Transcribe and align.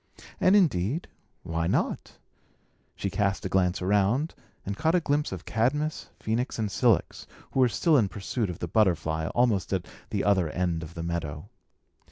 And, 0.39 0.55
indeed, 0.55 1.07
why 1.43 1.67
not? 1.67 2.13
She 2.95 3.11
cast 3.11 3.45
a 3.45 3.49
glance 3.49 3.83
around, 3.83 4.33
and 4.65 4.75
caught 4.75 4.95
a 4.95 4.99
glimpse 4.99 5.31
of 5.31 5.45
Cadmus, 5.45 6.09
Phœnix, 6.19 6.57
and 6.57 6.71
Cilix, 6.71 7.27
who 7.51 7.59
were 7.59 7.69
still 7.69 7.97
in 7.99 8.09
pursuit 8.09 8.49
of 8.49 8.57
the 8.57 8.67
butterfly, 8.67 9.27
almost 9.35 9.71
at 9.73 9.85
the 10.09 10.23
other 10.23 10.49
end 10.49 10.81
of 10.81 10.95
the 10.95 11.03
meadow. 11.03 11.49